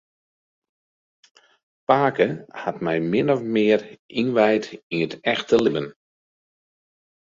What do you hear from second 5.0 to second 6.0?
it echte libben.